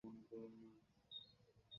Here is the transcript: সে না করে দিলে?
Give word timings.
সে 0.03 0.07
না 0.09 0.21
করে 0.29 0.47
দিলে? 0.51 0.79